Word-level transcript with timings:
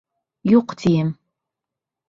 Юҡ, 0.51 0.73
тием! 0.81 1.13